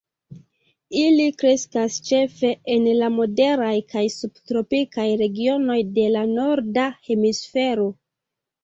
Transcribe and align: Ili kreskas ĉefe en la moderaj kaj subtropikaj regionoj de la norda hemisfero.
Ili 1.01 1.27
kreskas 1.41 1.97
ĉefe 2.07 2.51
en 2.77 2.89
la 3.01 3.11
moderaj 3.19 3.71
kaj 3.95 4.05
subtropikaj 4.17 5.07
regionoj 5.27 5.81
de 6.01 6.11
la 6.19 6.29
norda 6.35 6.89
hemisfero. 7.11 7.89